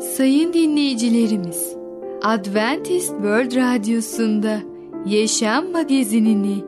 [0.00, 1.76] Sayın dinleyicilerimiz,
[2.22, 4.58] Adventist World Radyosu'nda
[5.06, 6.64] Yaşam Magazinini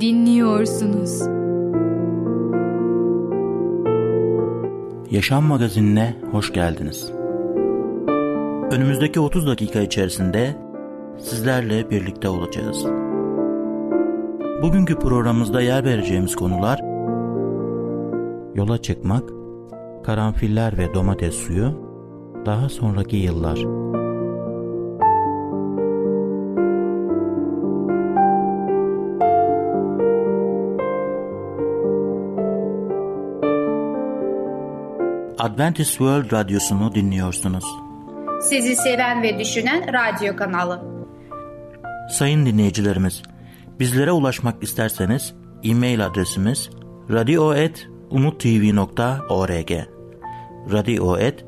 [0.00, 1.20] dinliyorsunuz.
[5.10, 7.12] Yaşam Magazinine hoş geldiniz.
[8.70, 10.56] Önümüzdeki 30 dakika içerisinde
[11.18, 12.86] sizlerle birlikte olacağız.
[14.62, 16.80] Bugünkü programımızda yer vereceğimiz konular
[18.54, 19.30] yola çıkmak,
[20.04, 21.87] karanfiller ve domates suyu,
[22.48, 23.58] daha sonraki yıllar.
[35.38, 37.64] Adventist World Radyosu'nu dinliyorsunuz.
[38.42, 40.82] Sizi seven ve düşünen radyo kanalı.
[42.10, 43.22] Sayın dinleyicilerimiz,
[43.80, 45.34] bizlere ulaşmak isterseniz
[45.64, 46.70] e-mail adresimiz
[47.10, 49.70] radio.umutv.org
[50.72, 51.47] radio.umutv.org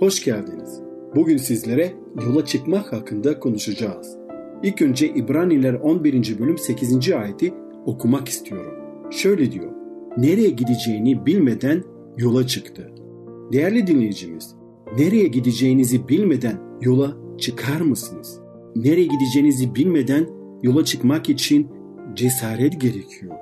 [0.00, 0.80] hoş geldiniz.
[1.16, 1.92] Bugün sizlere
[2.26, 4.16] yola çıkmak hakkında konuşacağız.
[4.62, 6.38] İlk önce İbraniler 11.
[6.38, 7.12] bölüm 8.
[7.12, 7.54] ayeti
[7.86, 8.74] okumak istiyorum.
[9.10, 9.72] Şöyle diyor.
[10.16, 11.82] Nereye gideceğini bilmeden
[12.16, 12.90] yola çıktı.
[13.52, 14.54] Değerli dinleyicimiz,
[14.98, 18.40] nereye gideceğinizi bilmeden yola çıkar mısınız?
[18.76, 20.26] Nereye gideceğinizi bilmeden
[20.62, 21.68] yola çıkmak için
[22.14, 23.34] cesaret gerekiyor.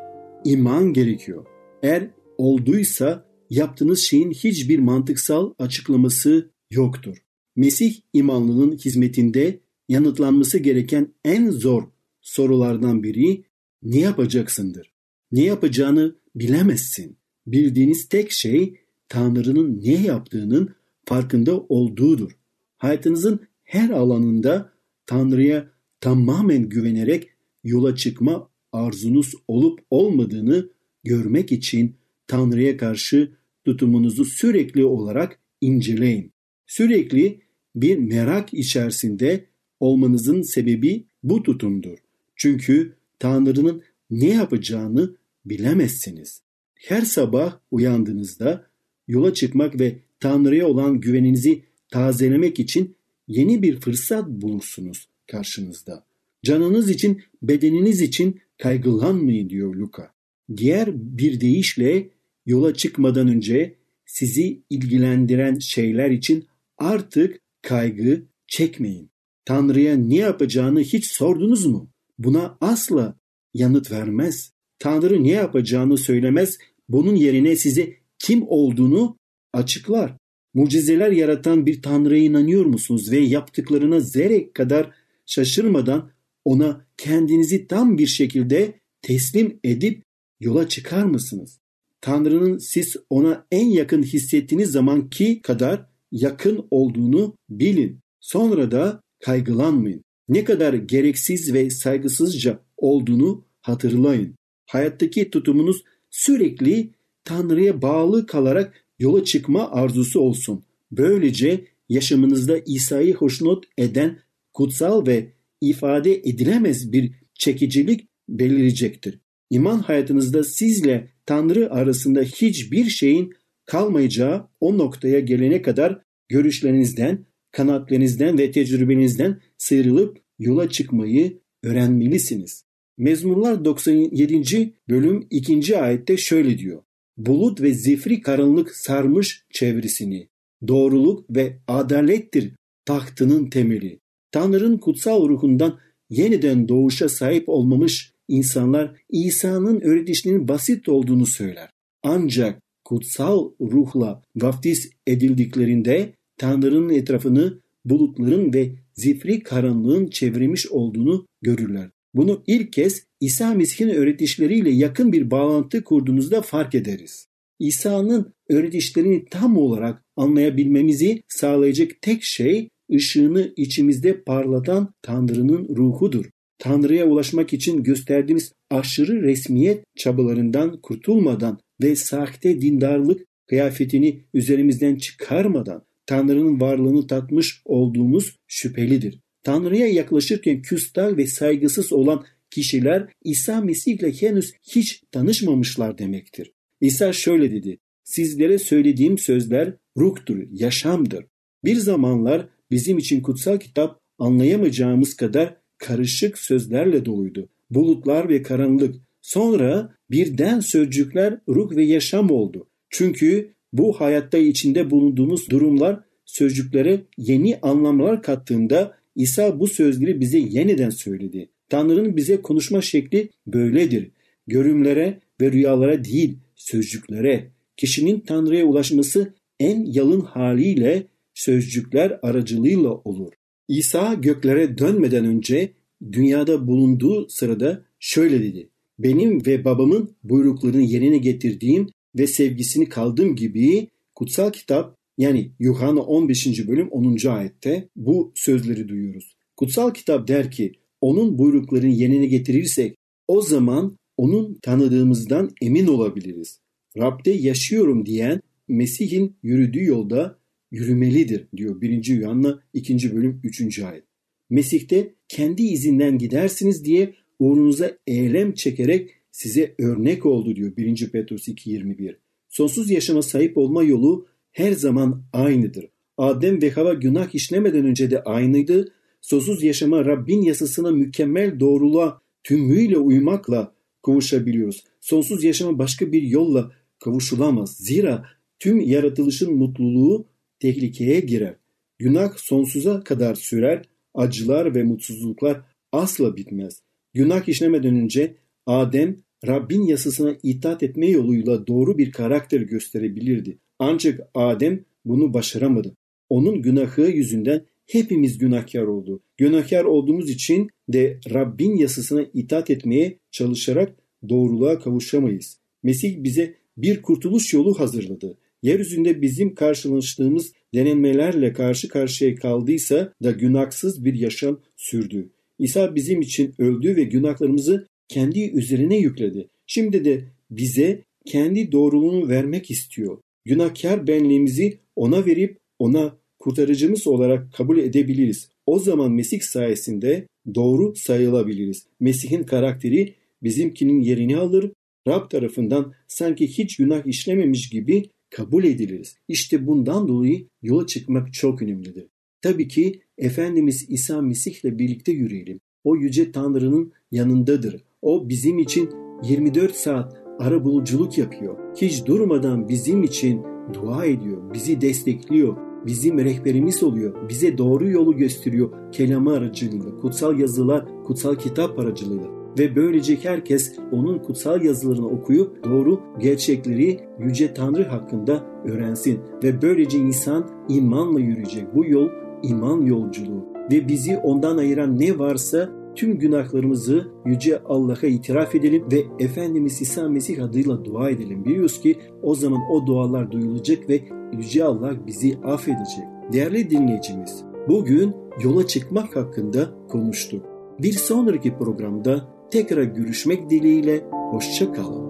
[0.44, 1.46] iman gerekiyor.
[1.82, 7.16] Eğer olduysa yaptığınız şeyin hiçbir mantıksal açıklaması yoktur.
[7.56, 11.82] Mesih imanlının hizmetinde yanıtlanması gereken en zor
[12.20, 13.44] sorulardan biri
[13.82, 14.92] ne yapacaksındır?
[15.32, 17.16] Ne yapacağını bilemezsin.
[17.46, 18.74] Bildiğiniz tek şey
[19.08, 22.32] Tanrı'nın ne yaptığının farkında olduğudur.
[22.78, 24.72] Hayatınızın her alanında
[25.06, 25.70] Tanrı'ya
[26.00, 27.28] tamamen güvenerek
[27.64, 30.70] yola çıkma arzunuz olup olmadığını
[31.04, 31.97] görmek için
[32.28, 33.32] Tanrı'ya karşı
[33.64, 36.32] tutumunuzu sürekli olarak inceleyin.
[36.66, 37.40] Sürekli
[37.76, 39.46] bir merak içerisinde
[39.80, 41.98] olmanızın sebebi bu tutumdur.
[42.36, 46.42] Çünkü Tanrı'nın ne yapacağını bilemezsiniz.
[46.74, 48.66] Her sabah uyandığınızda
[49.08, 52.96] yola çıkmak ve Tanrı'ya olan güveninizi tazelemek için
[53.28, 56.04] yeni bir fırsat bulursunuz karşınızda.
[56.44, 60.12] Canınız için, bedeniniz için kaygılanmayın diyor Luka.
[60.56, 60.88] Diğer
[61.18, 62.10] bir deyişle
[62.48, 63.74] yola çıkmadan önce
[64.06, 66.46] sizi ilgilendiren şeyler için
[66.78, 69.10] artık kaygı çekmeyin.
[69.44, 71.90] Tanrı'ya ne yapacağını hiç sordunuz mu?
[72.18, 73.18] Buna asla
[73.54, 74.52] yanıt vermez.
[74.78, 76.58] Tanrı ne yapacağını söylemez.
[76.88, 79.16] Bunun yerine size kim olduğunu
[79.52, 80.16] açıklar.
[80.54, 84.90] Mucizeler yaratan bir Tanrı'ya inanıyor musunuz ve yaptıklarına zerre kadar
[85.26, 86.10] şaşırmadan
[86.44, 90.02] ona kendinizi tam bir şekilde teslim edip
[90.40, 91.58] yola çıkar mısınız?
[92.00, 98.00] Tanrı'nın siz ona en yakın hissettiğiniz zamanki kadar yakın olduğunu bilin.
[98.20, 100.04] Sonra da kaygılanmayın.
[100.28, 104.34] Ne kadar gereksiz ve saygısızca olduğunu hatırlayın.
[104.66, 106.90] Hayattaki tutumunuz sürekli
[107.24, 110.64] Tanrı'ya bağlı kalarak yola çıkma arzusu olsun.
[110.92, 114.18] Böylece yaşamınızda İsa'yı hoşnut eden
[114.54, 119.18] kutsal ve ifade edilemez bir çekicilik belirecektir.
[119.50, 123.34] İman hayatınızda sizle Tanrı arasında hiçbir şeyin
[123.66, 132.64] kalmayacağı o noktaya gelene kadar görüşlerinizden, kanaatlerinizden ve tecrübenizden sıyrılıp yola çıkmayı öğrenmelisiniz.
[132.98, 134.74] Mezmurlar 97.
[134.88, 135.78] bölüm 2.
[135.78, 136.82] ayette şöyle diyor.
[137.16, 140.28] Bulut ve zifri karanlık sarmış çevresini.
[140.68, 142.52] Doğruluk ve adalettir
[142.84, 144.00] tahtının temeli.
[144.30, 145.78] Tanrı'nın kutsal ruhundan
[146.10, 151.70] yeniden doğuşa sahip olmamış insanlar İsa'nın öğretişinin basit olduğunu söyler.
[152.02, 161.90] Ancak kutsal ruhla vaftiz edildiklerinde Tanrı'nın etrafını bulutların ve zifri karanlığın çevirmiş olduğunu görürler.
[162.14, 167.26] Bunu ilk kez İsa Mesih'in öğretişleriyle yakın bir bağlantı kurduğunuzda fark ederiz.
[167.58, 176.24] İsa'nın öğretişlerini tam olarak anlayabilmemizi sağlayacak tek şey ışığını içimizde parlatan Tanrı'nın ruhudur.
[176.58, 186.60] Tanrı'ya ulaşmak için gösterdiğimiz aşırı resmiyet çabalarından kurtulmadan ve sahte dindarlık kıyafetini üzerimizden çıkarmadan Tanrı'nın
[186.60, 189.20] varlığını tatmış olduğumuz şüphelidir.
[189.42, 196.52] Tanrı'ya yaklaşırken küstah ve saygısız olan kişiler İsa Mesih ile henüz hiç tanışmamışlar demektir.
[196.80, 197.78] İsa şöyle dedi.
[198.04, 201.24] Sizlere söylediğim sözler ruhtur, yaşamdır.
[201.64, 207.48] Bir zamanlar bizim için kutsal kitap anlayamayacağımız kadar karışık sözlerle doluydu.
[207.70, 208.94] Bulutlar ve karanlık.
[209.22, 212.66] Sonra birden sözcükler ruh ve yaşam oldu.
[212.90, 220.90] Çünkü bu hayatta içinde bulunduğumuz durumlar sözcüklere yeni anlamlar kattığında İsa bu sözleri bize yeniden
[220.90, 221.48] söyledi.
[221.68, 224.10] Tanrı'nın bize konuşma şekli böyledir.
[224.46, 227.50] Görümlere ve rüyalara değil, sözcüklere.
[227.76, 233.32] Kişinin Tanrı'ya ulaşması en yalın haliyle sözcükler aracılığıyla olur.
[233.68, 235.72] İsa göklere dönmeden önce
[236.12, 238.68] dünyada bulunduğu sırada şöyle dedi.
[238.98, 241.88] Benim ve babamın buyruklarını yerine getirdiğim
[242.18, 246.68] ve sevgisini kaldığım gibi kutsal kitap yani Yuhanna 15.
[246.68, 247.28] bölüm 10.
[247.28, 249.36] ayette bu sözleri duyuyoruz.
[249.56, 252.96] Kutsal kitap der ki onun buyruklarını yerine getirirsek
[253.28, 256.60] o zaman onun tanıdığımızdan emin olabiliriz.
[256.98, 260.38] Rab'de yaşıyorum diyen Mesih'in yürüdüğü yolda
[260.70, 262.06] yürümelidir diyor 1.
[262.06, 263.14] Yuhanna 2.
[263.14, 263.78] bölüm 3.
[263.78, 264.04] ayet.
[264.50, 271.10] Mesih'te kendi izinden gidersiniz diye uğrunuza eylem çekerek size örnek oldu diyor 1.
[271.10, 272.16] Petrus 2.21.
[272.48, 275.88] Sonsuz yaşama sahip olma yolu her zaman aynıdır.
[276.16, 278.92] Adem ve Hava günah işlemeden önce de aynıydı.
[279.20, 284.84] Sonsuz yaşama Rabbin yasasına mükemmel doğruluğa tümüyle uymakla kavuşabiliyoruz.
[285.00, 286.72] Sonsuz yaşama başka bir yolla
[287.04, 287.76] kavuşulamaz.
[287.76, 288.24] Zira
[288.58, 290.27] tüm yaratılışın mutluluğu
[290.60, 291.54] tehlikeye girer.
[291.98, 293.82] Günah sonsuza kadar sürer,
[294.14, 295.60] acılar ve mutsuzluklar
[295.92, 296.82] asla bitmez.
[297.14, 298.34] Günah işlemeden önce
[298.66, 299.16] Adem
[299.46, 303.58] Rabbin yasasına itaat etme yoluyla doğru bir karakter gösterebilirdi.
[303.78, 305.96] Ancak Adem bunu başaramadı.
[306.28, 309.20] Onun günahı yüzünden hepimiz günahkar oldu.
[309.36, 313.96] Günahkar olduğumuz için de Rabbin yasasına itaat etmeye çalışarak
[314.28, 315.58] doğruluğa kavuşamayız.
[315.82, 318.38] Mesih bize bir kurtuluş yolu hazırladı.
[318.62, 325.30] Yeryüzünde bizim karşılaştığımız denemelerle karşı karşıya kaldıysa da günahsız bir yaşam sürdü.
[325.58, 329.48] İsa bizim için öldü ve günahlarımızı kendi üzerine yükledi.
[329.66, 333.18] Şimdi de bize kendi doğruluğunu vermek istiyor.
[333.44, 338.48] Günahkar benliğimizi ona verip ona kurtarıcımız olarak kabul edebiliriz.
[338.66, 341.86] O zaman Mesih sayesinde doğru sayılabiliriz.
[342.00, 344.72] Mesih'in karakteri bizimkinin yerini alır,
[345.08, 349.16] Rab tarafından sanki hiç günah işlememiş gibi kabul ediliriz.
[349.28, 352.06] İşte bundan dolayı yola çıkmak çok önemlidir.
[352.42, 355.60] Tabii ki Efendimiz İsa Mesih ile birlikte yürüyelim.
[355.84, 357.84] O yüce Tanrı'nın yanındadır.
[358.02, 358.90] O bizim için
[359.24, 361.56] 24 saat ara buluculuk yapıyor.
[361.76, 363.42] Hiç durmadan bizim için
[363.72, 371.04] dua ediyor, bizi destekliyor, bizim rehberimiz oluyor, bize doğru yolu gösteriyor kelamı aracılığıyla, kutsal yazılar,
[371.04, 378.44] kutsal kitap aracılığıyla ve böylece herkes onun kutsal yazılarını okuyup doğru gerçekleri Yüce Tanrı hakkında
[378.64, 381.74] öğrensin ve böylece insan imanla yürüyecek.
[381.74, 382.08] Bu yol
[382.42, 389.24] iman yolculuğu ve bizi ondan ayıran ne varsa tüm günahlarımızı Yüce Allah'a itiraf edelim ve
[389.24, 391.44] Efendimiz İsa Mesih adıyla dua edelim.
[391.44, 394.00] Biliyoruz ki o zaman o dualar duyulacak ve
[394.32, 396.04] Yüce Allah bizi affedecek.
[396.32, 400.42] Değerli dinleyicimiz, bugün yola çıkmak hakkında konuştuk.
[400.78, 405.08] Bir sonraki programda tekrar görüşmek dileğiyle hoşça kalın.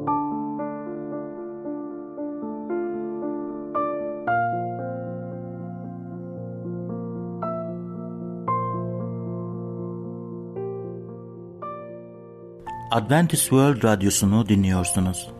[12.90, 15.30] Adventist World Radyosu'nu dinliyorsunuz.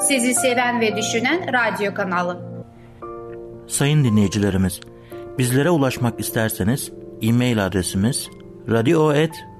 [0.00, 2.64] Sizi seven ve düşünen radyo kanalı.
[3.66, 4.80] Sayın dinleyicilerimiz,
[5.38, 8.28] bizlere ulaşmak isterseniz e-mail adresimiz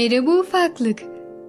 [0.00, 1.02] Merhaba ufaklık.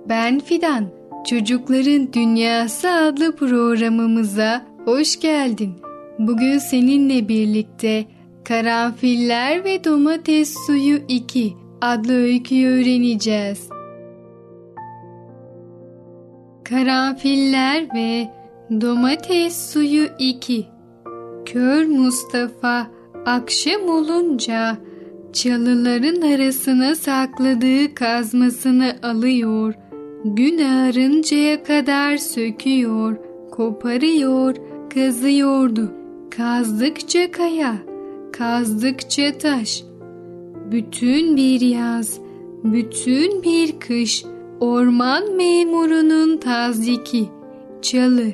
[0.10, 0.86] Ben Fidan.
[1.30, 5.74] Çocukların Dünyası adlı programımıza hoş geldin.
[6.20, 8.06] Bugün seninle birlikte
[8.44, 13.70] Karanfiller ve Domates Suyu 2 adlı öyküyü öğreneceğiz.
[16.64, 18.28] Karanfiller ve
[18.82, 20.66] Domates Suyu 2
[21.46, 22.88] Kör Mustafa
[23.26, 24.78] akşam olunca
[25.34, 29.74] çalıların arasına sakladığı kazmasını alıyor,
[30.26, 33.18] gün ağarıncaya kadar söküyor,
[33.52, 34.56] koparıyor,
[34.94, 35.92] kazıyordu.
[36.38, 37.76] Kazdıkça kaya,
[38.32, 39.84] kazdıkça taş.
[40.72, 42.20] Bütün bir yaz,
[42.64, 44.26] bütün bir kış
[44.60, 47.30] orman memurunun taziki,
[47.82, 48.32] çalı,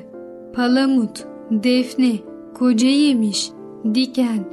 [0.54, 2.12] palamut, defne,
[2.54, 3.50] koca yemiş,
[3.94, 4.44] diken,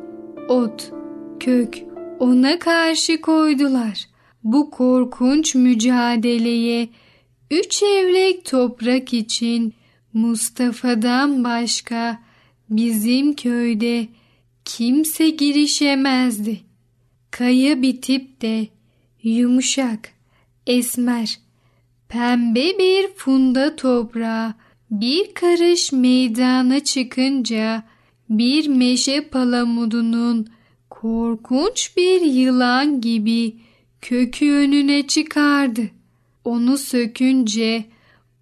[0.49, 0.91] ot,
[1.39, 1.84] kök
[2.19, 4.07] ona karşı koydular.
[4.43, 6.89] Bu korkunç mücadeleye
[7.51, 9.73] üç evlek toprak için
[10.13, 12.19] Mustafa'dan başka
[12.69, 14.07] bizim köyde
[14.65, 16.59] kimse girişemezdi.
[17.31, 18.67] Kaya bitip de
[19.23, 20.09] yumuşak,
[20.67, 21.39] esmer,
[22.09, 24.53] pembe bir funda toprağa
[24.91, 27.83] bir karış meydana çıkınca
[28.29, 30.47] bir meşe palamudunun
[31.05, 33.55] korkunç bir yılan gibi
[34.01, 35.81] kökü önüne çıkardı.
[36.43, 37.85] Onu sökünce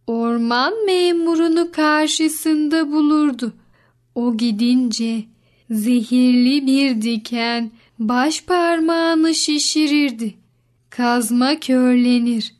[0.08, 3.54] orman memurunu karşısında bulurdu.
[4.16, 5.24] O gidince
[5.70, 10.34] zehirli bir diken baş parmağını şişirirdi.
[10.90, 12.54] Kazma körlenir.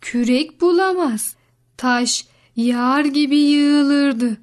[0.00, 1.36] Kürek bulamaz.
[1.76, 4.36] Taş yağar gibi yığılırdı.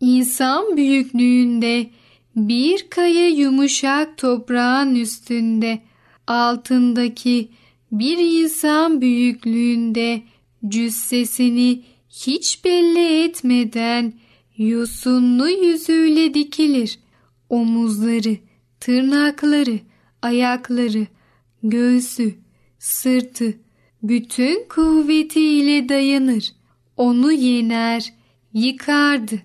[0.00, 1.90] İnsan büyüklüğünde
[2.36, 5.78] bir kaya yumuşak toprağın üstünde
[6.26, 7.48] altındaki
[7.92, 10.22] bir insan büyüklüğünde
[10.68, 14.12] cüssesini hiç belli etmeden
[14.56, 16.98] yosunlu yüzüyle dikilir.
[17.48, 18.36] Omuzları,
[18.80, 19.78] tırnakları,
[20.22, 21.06] ayakları,
[21.62, 22.34] göğsü,
[22.78, 23.54] sırtı
[24.02, 26.52] bütün kuvvetiyle dayanır.
[26.96, 28.12] Onu yener,
[28.52, 29.42] yıkardı.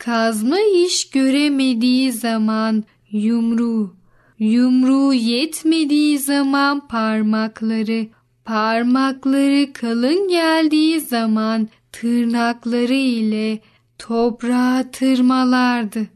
[0.00, 3.96] Kazma iş göremediği zaman yumruğu,
[4.38, 8.06] yumruğu yetmediği zaman parmakları,
[8.44, 13.60] parmakları kalın geldiği zaman tırnakları ile
[13.98, 16.06] toprağa tırmalardı.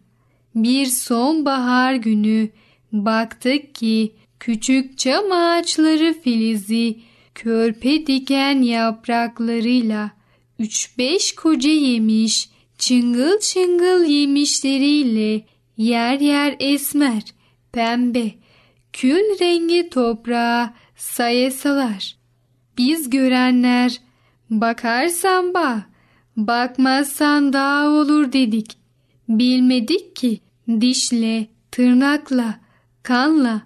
[0.54, 2.48] Bir sonbahar günü
[2.92, 6.98] baktık ki küçük çam ağaçları filizi
[7.34, 10.10] körpe diken yapraklarıyla
[10.58, 15.44] üç beş koca yemiş çıngıl çıngıl yemişleriyle
[15.76, 17.22] yer yer esmer,
[17.72, 18.30] pembe,
[18.92, 22.16] kül rengi toprağa sayesalar.
[22.78, 24.00] Biz görenler
[24.50, 25.82] bakarsan bak,
[26.36, 28.76] bakmazsan daha olur dedik.
[29.28, 30.40] Bilmedik ki
[30.80, 32.60] dişle, tırnakla,
[33.02, 33.62] kanla,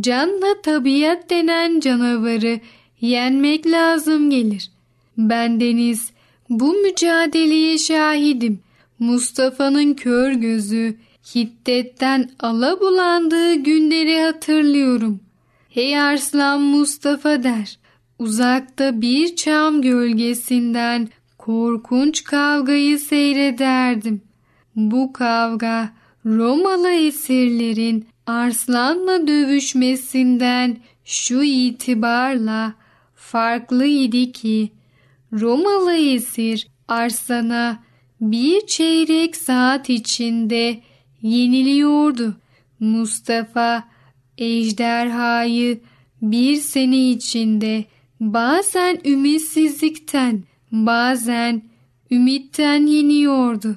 [0.00, 2.60] canla tabiat denen canavarı
[3.00, 4.70] yenmek lazım gelir.
[5.18, 6.12] Bendeniz
[6.50, 8.60] bu mücadeleye şahidim.
[8.98, 10.96] Mustafa'nın kör gözü
[11.34, 15.20] hiddetten ala bulandığı günleri hatırlıyorum.
[15.68, 17.78] Hey Arslan Mustafa der.
[18.18, 21.08] Uzakta bir çam gölgesinden
[21.38, 24.22] korkunç kavgayı seyrederdim.
[24.76, 25.92] Bu kavga
[26.26, 32.74] Romalı esirlerin Arslan'la dövüşmesinden şu itibarla
[33.14, 34.72] farklı idi ki
[35.32, 37.82] Romalı esir Arslan'a
[38.20, 40.80] bir çeyrek saat içinde
[41.22, 42.36] yeniliyordu.
[42.80, 43.84] Mustafa
[44.38, 45.80] ejderhayı
[46.22, 47.84] bir sene içinde
[48.20, 51.62] bazen ümitsizlikten bazen
[52.10, 53.76] ümitten yeniyordu.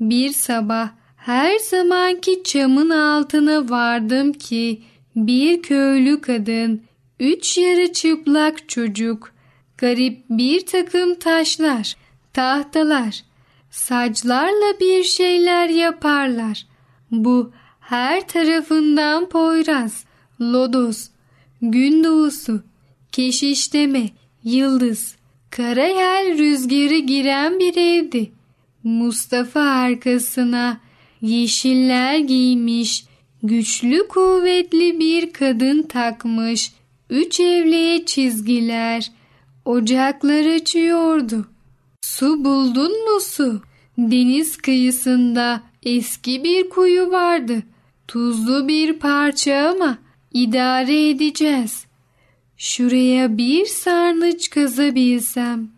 [0.00, 4.82] Bir sabah her zamanki çamın altına vardım ki
[5.16, 6.82] bir köylü kadın,
[7.20, 9.33] üç yarı çıplak çocuk,
[9.84, 11.96] garip bir takım taşlar,
[12.32, 13.22] tahtalar,
[13.70, 16.66] saclarla bir şeyler yaparlar.
[17.10, 20.04] Bu her tarafından poyraz,
[20.40, 21.08] lodos,
[21.62, 22.62] gün doğusu,
[23.12, 24.10] keşişleme,
[24.44, 25.16] yıldız,
[25.50, 28.32] karayel rüzgarı giren bir evdi.
[28.82, 30.80] Mustafa arkasına
[31.20, 33.04] yeşiller giymiş,
[33.42, 36.72] güçlü kuvvetli bir kadın takmış,
[37.10, 39.10] üç evliye çizgiler,
[39.64, 41.46] ocaklar açıyordu.
[42.02, 43.60] Su buldun mu su?
[43.98, 47.62] Deniz kıyısında eski bir kuyu vardı.
[48.08, 49.98] Tuzlu bir parça ama
[50.32, 51.86] idare edeceğiz.
[52.56, 55.68] Şuraya bir sarnıç kazabilsem.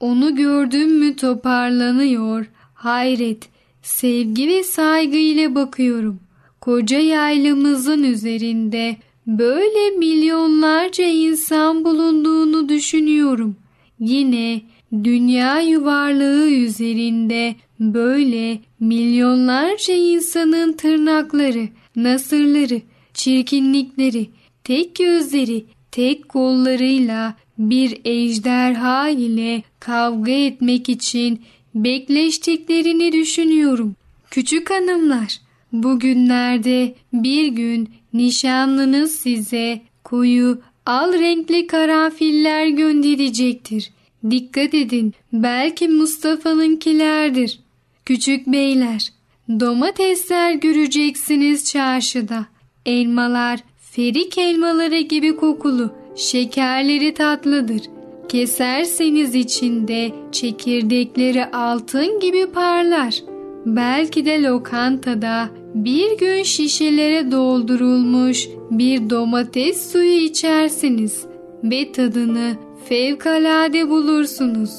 [0.00, 2.46] Onu gördüm mü toparlanıyor.
[2.74, 3.48] Hayret,
[3.82, 6.20] sevgi ve saygıyla bakıyorum.
[6.60, 8.96] Koca yaylamızın üzerinde
[9.28, 13.56] böyle milyonlarca insan bulunduğunu düşünüyorum.
[14.00, 14.60] Yine
[14.92, 22.80] dünya yuvarlığı üzerinde böyle milyonlarca insanın tırnakları, nasırları,
[23.14, 24.26] çirkinlikleri,
[24.64, 31.42] tek gözleri, tek kollarıyla bir ejderha ile kavga etmek için
[31.74, 33.96] bekleştiklerini düşünüyorum.
[34.30, 35.40] Küçük hanımlar,
[35.72, 43.90] bugünlerde bir gün nişanlınız size koyu al renkli karanfiller gönderecektir.
[44.30, 47.60] Dikkat edin, belki Mustafa'nınkilerdir.
[48.04, 49.12] Küçük beyler,
[49.60, 52.46] domatesler göreceksiniz çarşıda.
[52.86, 53.60] Elmalar,
[53.92, 57.82] ferik elmaları gibi kokulu, şekerleri tatlıdır.
[58.28, 63.22] Keserseniz içinde çekirdekleri altın gibi parlar.
[63.66, 71.26] Belki de lokantada bir gün şişelere doldurulmuş bir domates suyu içersiniz
[71.64, 72.56] ve tadını
[72.88, 74.70] fevkalade bulursunuz.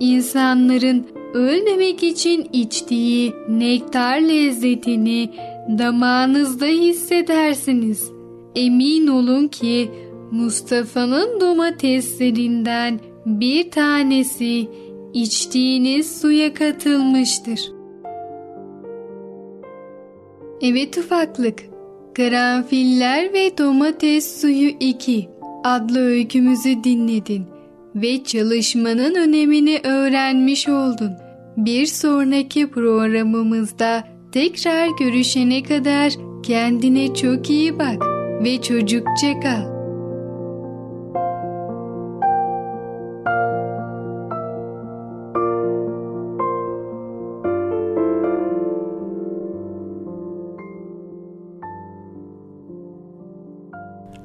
[0.00, 5.30] İnsanların ölmemek için içtiği nektar lezzetini
[5.78, 8.10] damağınızda hissedersiniz.
[8.56, 9.90] Emin olun ki
[10.30, 14.68] Mustafa'nın domateslerinden bir tanesi
[15.14, 17.81] içtiğiniz suya katılmıştır.
[20.62, 21.58] Evet ufaklık,
[22.14, 25.28] Karanfiller ve Domates Suyu 2
[25.64, 27.46] adlı öykümüzü dinledin
[27.94, 31.12] ve çalışmanın önemini öğrenmiş oldun.
[31.56, 38.02] Bir sonraki programımızda tekrar görüşene kadar kendine çok iyi bak
[38.44, 39.71] ve çocukça kal.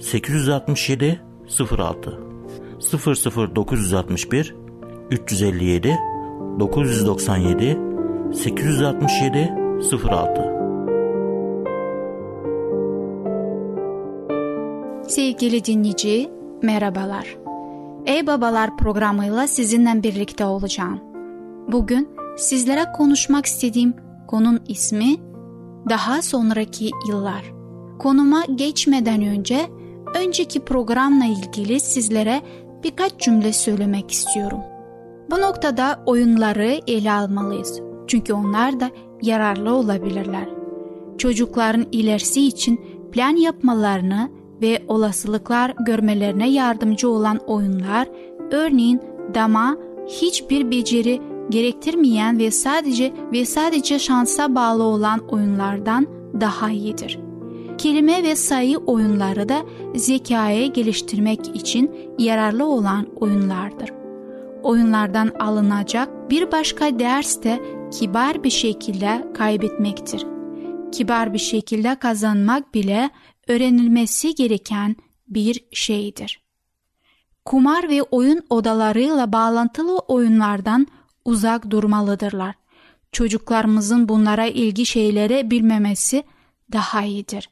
[0.00, 2.20] 867 06
[3.56, 4.54] 00961
[5.10, 5.98] 357
[6.60, 7.78] 997
[8.34, 9.50] 867
[10.02, 10.50] 06
[15.08, 16.30] Sevgili dinleyici,
[16.62, 17.36] merhabalar.
[18.06, 21.00] Ey Babalar programıyla sizinle birlikte olacağım.
[21.72, 23.94] Bugün sizlere konuşmak istediğim
[24.26, 25.16] konun ismi
[25.88, 27.44] Daha Sonraki Yıllar.
[27.98, 29.79] Konuma geçmeden önce
[30.14, 32.42] önceki programla ilgili sizlere
[32.84, 34.60] birkaç cümle söylemek istiyorum.
[35.30, 37.80] Bu noktada oyunları ele almalıyız.
[38.06, 38.90] Çünkü onlar da
[39.22, 40.48] yararlı olabilirler.
[41.18, 42.80] Çocukların ilerisi için
[43.12, 44.30] plan yapmalarını
[44.62, 48.08] ve olasılıklar görmelerine yardımcı olan oyunlar,
[48.50, 49.00] örneğin
[49.34, 51.20] dama hiçbir beceri
[51.50, 56.06] gerektirmeyen ve sadece ve sadece şansa bağlı olan oyunlardan
[56.40, 57.29] daha iyidir
[57.80, 63.90] kelime ve sayı oyunları da zekayı geliştirmek için yararlı olan oyunlardır.
[64.62, 67.60] Oyunlardan alınacak bir başka ders de
[67.92, 70.26] kibar bir şekilde kaybetmektir.
[70.92, 73.10] Kibar bir şekilde kazanmak bile
[73.48, 74.96] öğrenilmesi gereken
[75.28, 76.42] bir şeydir.
[77.44, 80.86] Kumar ve oyun odalarıyla bağlantılı oyunlardan
[81.24, 82.54] uzak durmalıdırlar.
[83.12, 86.24] Çocuklarımızın bunlara ilgi şeylere bilmemesi
[86.72, 87.48] daha iyidir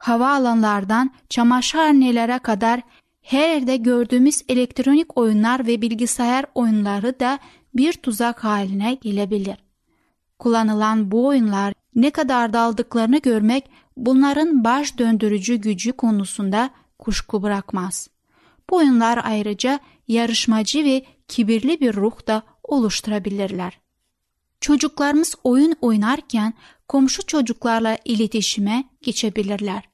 [0.00, 2.80] havaalanlardan çamaşırhanelere kadar
[3.22, 7.38] her yerde gördüğümüz elektronik oyunlar ve bilgisayar oyunları da
[7.74, 9.56] bir tuzak haline gelebilir.
[10.38, 18.08] Kullanılan bu oyunlar ne kadar daldıklarını görmek bunların baş döndürücü gücü konusunda kuşku bırakmaz.
[18.70, 23.80] Bu oyunlar ayrıca yarışmacı ve kibirli bir ruh da oluşturabilirler.
[24.60, 26.54] Çocuklarımız oyun oynarken
[26.88, 29.89] komşu çocuklarla iletişime geçebilirler.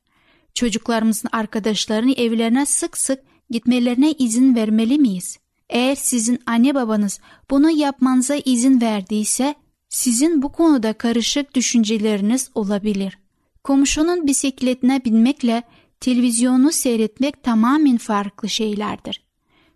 [0.56, 5.38] Çocuklarımızın arkadaşlarını evlerine sık sık gitmelerine izin vermeli miyiz?
[5.70, 9.54] Eğer sizin anne babanız bunu yapmanıza izin verdiyse
[9.88, 13.18] sizin bu konuda karışık düşünceleriniz olabilir.
[13.64, 15.62] Komşunun bisikletine binmekle
[16.00, 19.24] televizyonu seyretmek tamamen farklı şeylerdir.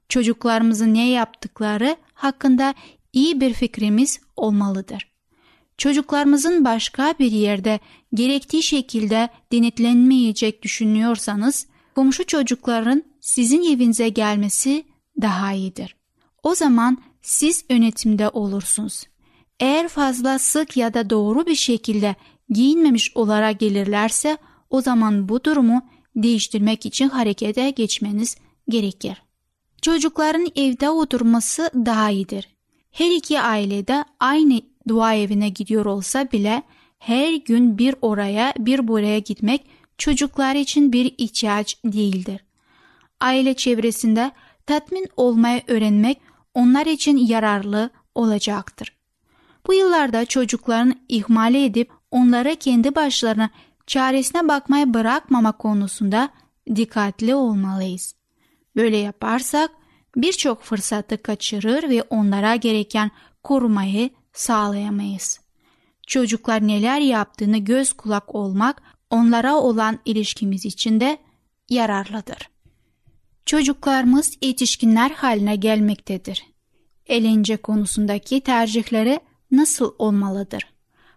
[0.09, 2.75] Çocuklarımızın ne yaptıkları hakkında
[3.13, 5.10] iyi bir fikrimiz olmalıdır.
[5.81, 7.81] Çocuklarımızın başka bir yerde
[8.15, 14.85] gerektiği şekilde denetlenmeyecek düşünüyorsanız, komşu çocukların sizin evinize gelmesi
[15.21, 15.97] daha iyidir.
[16.43, 19.05] O zaman siz yönetimde olursunuz.
[19.61, 22.17] Eğer fazla sık ya da doğru bir şekilde
[22.51, 24.39] giyinmemiş olarak gelirlerse
[24.71, 25.83] o zaman bu durumu
[26.17, 28.37] değiştirmek için harekete geçmeniz
[28.69, 29.23] gerekir.
[29.83, 32.49] Çocukların evde oturması daha iyidir.
[32.91, 36.63] Her iki ailede aynı dua evine gidiyor olsa bile
[36.99, 39.67] her gün bir oraya bir buraya gitmek
[39.99, 42.45] çocuklar için bir ihtiyaç değildir.
[43.21, 44.31] Aile çevresinde
[44.67, 46.21] tatmin olmayı öğrenmek
[46.55, 48.97] onlar için yararlı olacaktır.
[49.67, 53.51] Bu yıllarda çocukların ihmal edip onlara kendi başlarına
[53.87, 56.29] çaresine bakmaya bırakmama konusunda
[56.77, 58.15] dikkatli olmalıyız.
[58.77, 59.71] Böyle yaparsak
[60.17, 63.11] birçok fırsatı kaçırır ve onlara gereken
[63.43, 65.41] korumayı sağlayamayız.
[66.07, 71.19] Çocuklar neler yaptığını göz kulak olmak onlara olan ilişkimiz için de
[71.69, 72.51] yararlıdır.
[73.47, 76.45] Çocuklarımız yetişkinler haline gelmektedir.
[77.07, 80.63] Eğlence konusundaki tercihleri nasıl olmalıdır?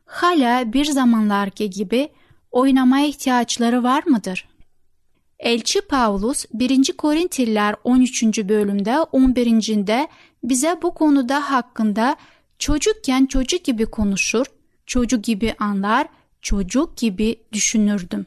[0.06, 2.10] Hala bir zamanlarki gibi
[2.52, 4.48] oynamaya ihtiyaçları var mıdır?
[5.40, 6.94] Elçi Pavlus 1.
[6.98, 8.24] Korintliler 13.
[8.24, 10.08] bölümde 11.
[10.44, 12.16] bize bu konuda hakkında
[12.64, 14.46] çocukken çocuk gibi konuşur,
[14.86, 16.08] çocuk gibi anlar,
[16.42, 18.26] çocuk gibi düşünürdüm.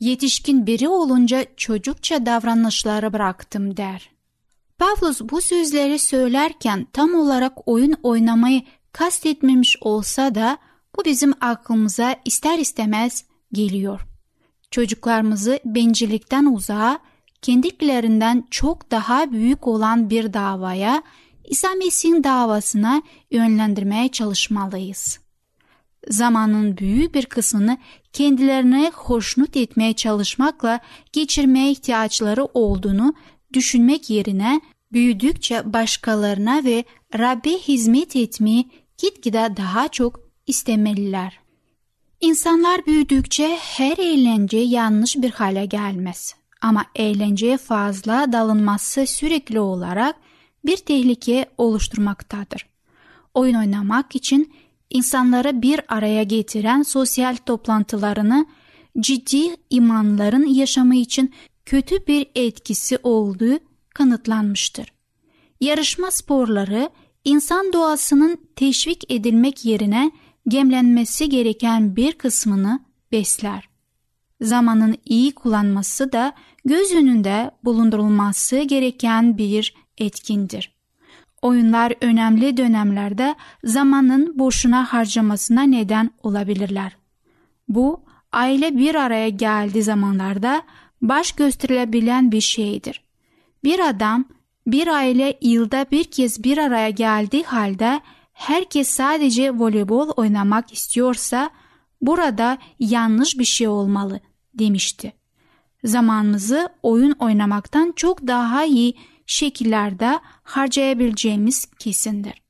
[0.00, 4.10] Yetişkin biri olunca çocukça davranışları bıraktım der.
[4.78, 10.58] Pavlus bu sözleri söylerken tam olarak oyun oynamayı kastetmemiş olsa da
[10.96, 14.00] bu bizim aklımıza ister istemez geliyor.
[14.70, 16.98] Çocuklarımızı bencillikten uzağa,
[17.42, 21.02] kendilerinden çok daha büyük olan bir davaya,
[21.44, 25.20] İsa Mesih'in davasına yönlendirmeye çalışmalıyız.
[26.08, 27.78] Zamanın büyük bir kısmını
[28.12, 30.80] kendilerine hoşnut etmeye çalışmakla
[31.12, 33.14] geçirmeye ihtiyaçları olduğunu
[33.52, 34.60] düşünmek yerine
[34.92, 36.84] büyüdükçe başkalarına ve
[37.18, 41.40] Rabbe hizmet etmeyi gitgide daha çok istemeliler.
[42.20, 46.34] İnsanlar büyüdükçe her eğlence yanlış bir hale gelmez.
[46.60, 50.16] Ama eğlenceye fazla dalınması sürekli olarak
[50.64, 52.66] bir tehlike oluşturmaktadır.
[53.34, 54.52] Oyun oynamak için
[54.90, 58.46] insanları bir araya getiren sosyal toplantılarını
[59.00, 63.58] ciddi imanların yaşamı için kötü bir etkisi olduğu
[63.94, 64.92] kanıtlanmıştır.
[65.60, 66.90] Yarışma sporları
[67.24, 70.10] insan doğasının teşvik edilmek yerine
[70.48, 72.80] gemlenmesi gereken bir kısmını
[73.12, 73.68] besler.
[74.40, 80.74] Zamanın iyi kullanması da göz önünde bulundurulması gereken bir etkindir.
[81.42, 86.96] Oyunlar önemli dönemlerde zamanın boşuna harcamasına neden olabilirler.
[87.68, 90.62] Bu aile bir araya geldiği zamanlarda
[91.02, 93.04] baş gösterilebilen bir şeydir.
[93.64, 94.24] Bir adam
[94.66, 98.00] bir aile yılda bir kez bir araya geldiği halde
[98.32, 101.50] herkes sadece voleybol oynamak istiyorsa
[102.00, 104.20] burada yanlış bir şey olmalı
[104.54, 105.12] demişti.
[105.84, 108.94] Zamanımızı oyun oynamaktan çok daha iyi
[109.26, 112.42] şekillerde harcayabileceğimiz kesindir.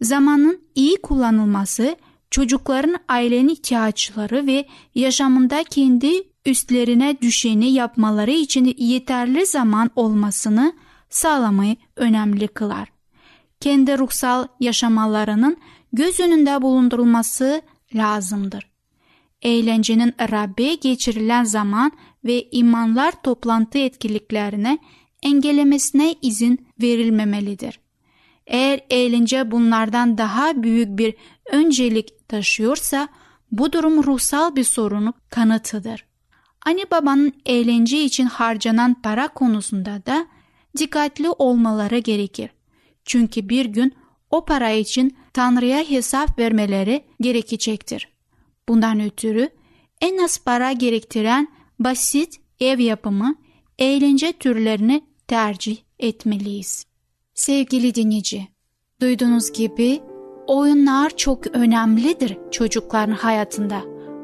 [0.00, 1.96] Zamanın iyi kullanılması
[2.30, 10.72] çocukların ailenin ihtiyaçları ve yaşamında kendi üstlerine düşeni yapmaları için yeterli zaman olmasını
[11.10, 12.88] sağlamayı önemli kılar.
[13.60, 15.56] Kendi ruhsal yaşamalarının
[15.92, 17.62] göz önünde bulundurulması
[17.94, 18.70] lazımdır.
[19.42, 21.92] Eğlencenin Rabbe geçirilen zaman
[22.24, 24.78] ve imanlar toplantı etkinliklerine
[25.22, 27.80] engellemesine izin verilmemelidir.
[28.46, 31.14] Eğer eğlence bunlardan daha büyük bir
[31.52, 33.08] öncelik taşıyorsa
[33.52, 36.04] bu durum ruhsal bir sorunu kanıtıdır.
[36.66, 40.26] Anne babanın eğlence için harcanan para konusunda da
[40.78, 42.50] dikkatli olmaları gerekir.
[43.04, 43.94] Çünkü bir gün
[44.30, 48.08] o para için Tanrı'ya hesap vermeleri gerekecektir.
[48.68, 49.50] Bundan ötürü
[50.00, 53.34] en az para gerektiren basit ev yapımı,
[53.78, 56.84] eğlence türlerini tercih etmeliyiz.
[57.34, 58.48] Sevgili dinleyici,
[59.00, 60.00] duyduğunuz gibi
[60.46, 63.80] oyunlar çok önemlidir çocukların hayatında.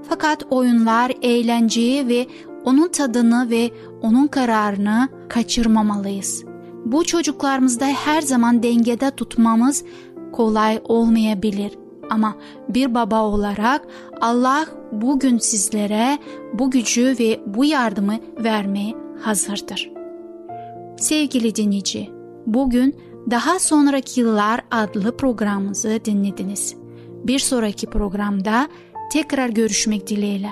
[0.08, 2.26] Fakat oyunlar eğlenceyi ve
[2.64, 3.70] onun tadını ve
[4.02, 6.44] onun kararını kaçırmamalıyız.
[6.84, 9.84] Bu çocuklarımızda her zaman dengede tutmamız
[10.32, 11.72] kolay olmayabilir.
[12.10, 12.36] Ama
[12.68, 13.82] bir baba olarak
[14.20, 16.18] Allah bugün sizlere
[16.54, 19.95] bu gücü ve bu yardımı vermeye hazırdır.
[20.96, 22.10] Sevgili dinleyici,
[22.46, 22.96] bugün
[23.30, 26.76] daha sonraki yıllar adlı programımızı dinlediniz.
[27.24, 28.68] Bir sonraki programda
[29.12, 30.50] tekrar görüşmek dileğiyle.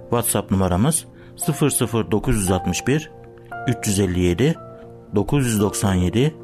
[0.02, 1.06] WhatsApp numaramız
[2.12, 3.12] 00961
[3.68, 4.56] 357
[5.16, 6.36] 997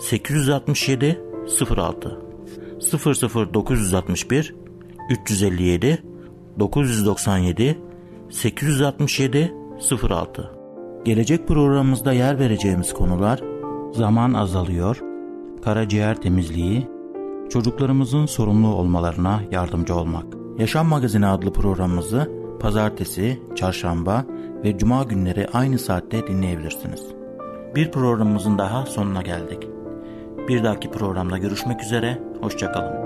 [0.00, 1.20] 867
[1.76, 2.20] 06
[3.54, 4.54] 00961
[5.10, 6.02] 357
[6.58, 7.78] 997
[8.30, 9.54] 867
[10.02, 10.50] 06
[11.04, 13.40] Gelecek programımızda yer vereceğimiz konular
[13.92, 15.00] zaman azalıyor,
[15.64, 16.88] karaciğer temizliği,
[17.52, 20.24] çocuklarımızın sorumlu olmalarına yardımcı olmak.
[20.58, 24.24] Yaşam Magazini adlı programımızı pazartesi, çarşamba
[24.64, 27.06] ve cuma günleri aynı saatte dinleyebilirsiniz.
[27.74, 29.68] Bir programımızın daha sonuna geldik.
[30.48, 33.01] Bir dahaki programda görüşmek üzere, hoşçakalın.